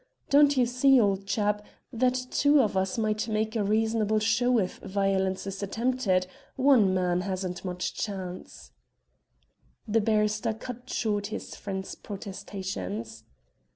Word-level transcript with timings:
Don't 0.31 0.57
you 0.57 0.65
see, 0.65 0.99
old 0.99 1.27
chap, 1.27 1.63
that 1.93 2.19
two 2.31 2.59
of 2.59 2.75
us 2.75 2.97
might 2.97 3.27
make 3.27 3.55
a 3.55 3.63
reasonable 3.63 4.17
show 4.17 4.57
if 4.57 4.79
violence 4.79 5.45
is 5.45 5.61
attempted? 5.61 6.25
One 6.55 6.91
man 6.91 7.21
hasn't 7.21 7.63
much 7.63 7.93
chance." 7.93 8.71
The 9.87 10.01
barrister 10.01 10.55
cut 10.55 10.89
short 10.89 11.27
his 11.27 11.53
friend's 11.55 11.93
protestations. 11.93 13.25